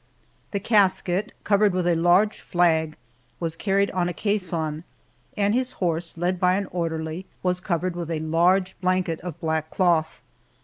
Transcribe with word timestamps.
The 0.49 0.59
casket, 0.59 1.31
covered 1.43 1.73
with 1.73 1.85
a 1.85 1.93
large 1.95 2.39
flag, 2.39 2.97
was 3.39 3.55
carried 3.55 3.91
on 3.91 4.09
a 4.09 4.13
caisson, 4.15 4.83
and 5.37 5.53
his 5.53 5.73
horse, 5.73 6.17
led 6.17 6.39
by 6.39 6.55
an 6.55 6.65
orderly, 6.71 7.27
was 7.43 7.59
covered 7.59 7.95
with 7.95 8.09
a 8.09 8.19
large 8.19 8.75
blanket 8.81 9.21
of 9.21 9.39
black 9.39 9.69
cloth. 9.69 10.23